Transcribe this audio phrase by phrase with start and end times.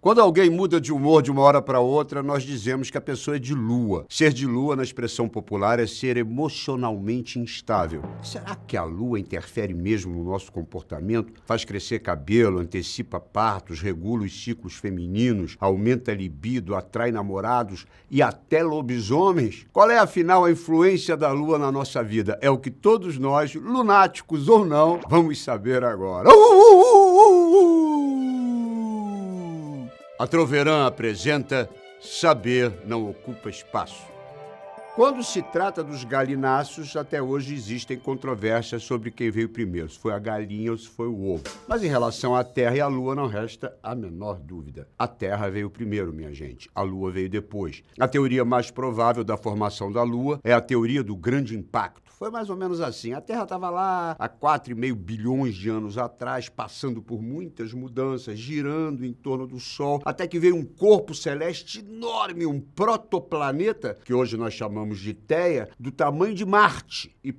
[0.00, 3.34] Quando alguém muda de humor de uma hora para outra, nós dizemos que a pessoa
[3.34, 4.06] é de lua.
[4.08, 8.04] Ser de lua, na expressão popular, é ser emocionalmente instável.
[8.22, 11.32] Será que a lua interfere mesmo no nosso comportamento?
[11.44, 18.22] Faz crescer cabelo, antecipa partos, regula os ciclos femininos, aumenta a libido, atrai namorados e
[18.22, 19.66] até lobisomens?
[19.72, 22.38] Qual é, afinal, a influência da lua na nossa vida?
[22.40, 26.28] É o que todos nós, lunáticos ou não, vamos saber agora.
[26.28, 27.87] Uh, uh, uh,
[30.18, 31.68] a Troverã apresenta
[32.00, 34.17] Saber não ocupa espaço.
[34.98, 40.12] Quando se trata dos galináceos, até hoje existem controvérsias sobre quem veio primeiro, se foi
[40.12, 41.44] a galinha ou se foi o ovo.
[41.68, 44.88] Mas em relação à Terra e à Lua, não resta a menor dúvida.
[44.98, 47.80] A Terra veio primeiro, minha gente, a Lua veio depois.
[47.96, 52.08] A teoria mais provável da formação da Lua é a teoria do grande impacto.
[52.18, 53.12] Foi mais ou menos assim.
[53.12, 59.06] A Terra estava lá há 4,5 bilhões de anos atrás, passando por muitas mudanças, girando
[59.06, 64.36] em torno do Sol, até que veio um corpo celeste enorme, um protoplaneta, que hoje
[64.36, 67.34] nós chamamos chamamos de Teia, do tamanho de Marte e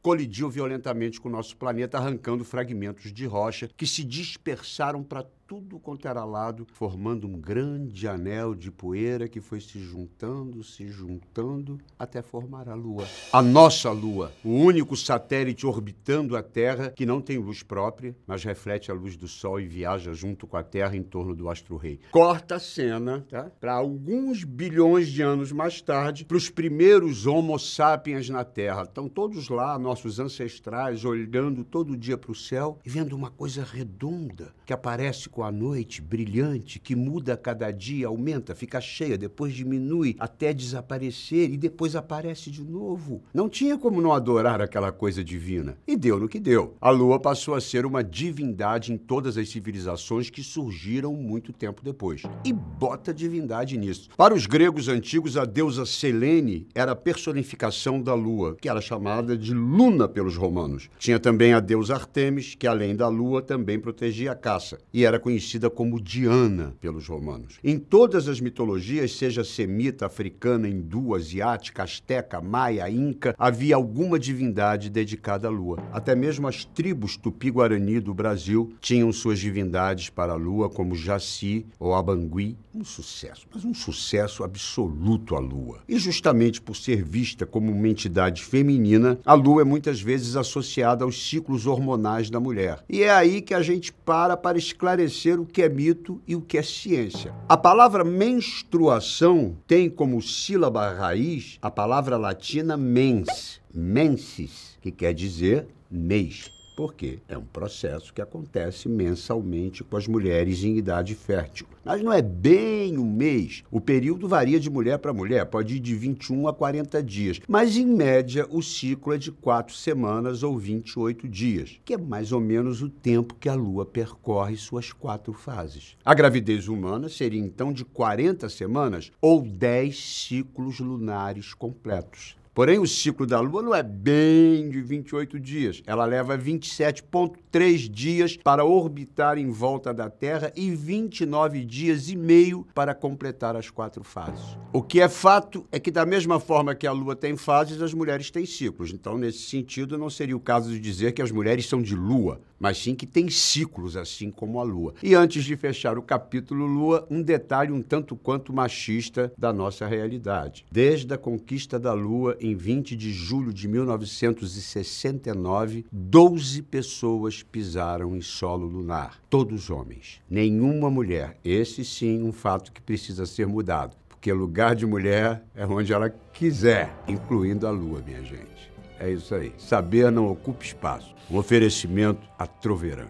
[0.00, 5.78] colidiu violentamente com o nosso planeta, arrancando fragmentos de rocha que se dispersaram para tudo
[5.78, 11.78] quanto era lado, formando um grande anel de poeira que foi se juntando, se juntando,
[11.96, 13.06] até formar a Lua.
[13.32, 18.42] A nossa Lua, o único satélite orbitando a Terra que não tem luz própria, mas
[18.42, 22.00] reflete a luz do Sol e viaja junto com a Terra em torno do astro-rei.
[22.10, 23.48] Corta a cena tá?
[23.60, 28.82] para alguns bilhões de anos mais tarde, para os primeiros Homo sapiens na Terra.
[28.82, 33.62] Estão todos lá, nossos ancestrais, olhando todo dia para o céu e vendo uma coisa
[33.62, 39.18] redonda que aparece com a noite brilhante, que muda a cada dia, aumenta, fica cheia,
[39.18, 43.22] depois diminui até desaparecer e depois aparece de novo.
[43.34, 45.76] Não tinha como não adorar aquela coisa divina.
[45.86, 46.74] E deu no que deu.
[46.80, 51.84] A lua passou a ser uma divindade em todas as civilizações que surgiram muito tempo
[51.84, 52.22] depois.
[52.42, 54.08] E bota divindade nisso.
[54.16, 59.36] Para os gregos antigos, a deusa Selene era a personificação da lua, que era chamada
[59.36, 60.88] de Luna pelos romanos.
[60.98, 65.25] Tinha também a deusa Artemis, que além da lua também protegia a caça e era
[65.26, 67.58] conhecida como Diana pelos romanos.
[67.64, 74.88] Em todas as mitologias, seja semita, africana, hindu, asiática, asteca, maia, inca, havia alguma divindade
[74.88, 75.82] dedicada à lua.
[75.90, 81.66] Até mesmo as tribos tupi-guarani do Brasil tinham suas divindades para a lua, como Jaci
[81.80, 82.56] ou Abangui.
[82.72, 85.80] Um sucesso, mas um sucesso absoluto a lua.
[85.88, 91.02] E justamente por ser vista como uma entidade feminina, a lua é muitas vezes associada
[91.02, 92.84] aos ciclos hormonais da mulher.
[92.88, 96.40] E é aí que a gente para para esclarecer o que é mito e o
[96.40, 97.34] que é ciência.
[97.48, 105.66] A palavra menstruação tem como sílaba raiz a palavra latina mens, mensis, que quer dizer
[105.90, 106.50] mês.
[106.76, 107.20] Por quê?
[107.26, 111.66] É um processo que acontece mensalmente com as mulheres em idade fértil.
[111.82, 113.64] Mas não é bem um mês.
[113.70, 117.40] O período varia de mulher para mulher, pode ir de 21 a 40 dias.
[117.48, 122.30] Mas, em média, o ciclo é de 4 semanas ou 28 dias, que é mais
[122.30, 125.96] ou menos o tempo que a Lua percorre suas quatro fases.
[126.04, 132.36] A gravidez humana seria então de 40 semanas ou 10 ciclos lunares completos.
[132.56, 135.82] Porém, o ciclo da Lua não é bem de 28 dias.
[135.84, 142.66] Ela leva 27,3 dias para orbitar em volta da Terra e 29 dias e meio
[142.74, 144.56] para completar as quatro fases.
[144.72, 147.92] O que é fato é que, da mesma forma que a Lua tem fases, as
[147.92, 148.90] mulheres têm ciclos.
[148.90, 152.40] Então, nesse sentido, não seria o caso de dizer que as mulheres são de Lua,
[152.58, 154.94] mas sim que têm ciclos, assim como a Lua.
[155.02, 159.86] E antes de fechar o capítulo Lua, um detalhe um tanto quanto machista da nossa
[159.86, 160.64] realidade.
[160.70, 168.20] Desde a conquista da Lua, em 20 de julho de 1969, 12 pessoas pisaram em
[168.20, 170.20] solo lunar, todos homens.
[170.28, 171.38] Nenhuma mulher.
[171.44, 176.10] Esse sim um fato que precisa ser mudado, porque lugar de mulher é onde ela
[176.32, 178.75] quiser, incluindo a Lua, minha gente.
[178.98, 179.52] É isso aí.
[179.58, 181.14] Saber não ocupa espaço.
[181.30, 183.06] Um oferecimento a Troverã.